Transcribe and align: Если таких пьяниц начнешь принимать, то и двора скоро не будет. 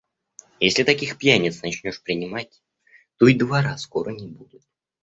Если 0.59 0.81
таких 0.81 1.19
пьяниц 1.19 1.61
начнешь 1.61 2.01
принимать, 2.01 2.63
то 3.17 3.27
и 3.27 3.35
двора 3.35 3.77
скоро 3.77 4.09
не 4.09 4.25
будет. 4.27 4.63